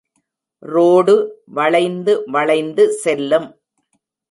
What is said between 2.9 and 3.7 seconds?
செல்லும்.